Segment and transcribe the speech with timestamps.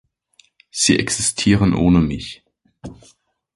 [0.71, 2.43] Sie existieren ohne mich.